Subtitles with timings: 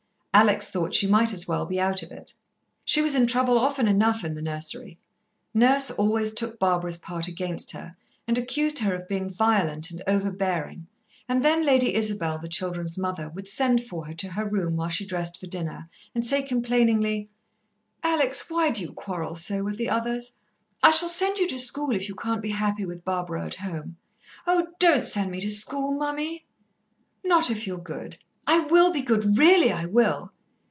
[0.33, 2.33] Alex thought she might as well be out of it.
[2.85, 4.97] She was in trouble often enough in the nursery.
[5.53, 10.31] Nurse always took Barbara's part against her, and accused her of being violent and over
[10.31, 10.87] bearing,
[11.27, 14.87] and then Lady Isabel, the children's mother, would send for her to her room while
[14.87, 17.29] she dressed for dinner, and say complainingly:
[18.01, 20.31] "Alex, why do you quarrel so with the others?
[20.81, 23.97] I shall send you to school, if you can't be happy with Barbara at home."
[24.47, 26.45] "Oh, don't send me to school, mummy."
[27.21, 30.31] "Not if you're good." "I will be good, really, I will."